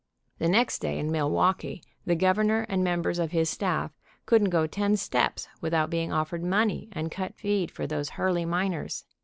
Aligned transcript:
The 0.39 0.49
next 0.49 0.79
day 0.79 0.97
in 0.97 1.11
Milwaukee 1.11 1.83
the 2.07 2.15
Governor 2.15 2.65
and 2.67 2.83
mem 2.83 3.03
bers 3.03 3.19
of 3.19 3.29
his 3.29 3.51
staff 3.51 3.91
couldn't 4.25 4.49
go 4.49 4.65
ten 4.65 4.97
steps 4.97 5.47
without 5.61 5.91
being 5.91 6.11
offered 6.11 6.43
money 6.43 6.89
and 6.91 7.11
cut 7.11 7.35
feed 7.37 7.69
for 7.69 7.85
those 7.85 8.09
Hurley 8.17 8.45
miners. 8.45 9.05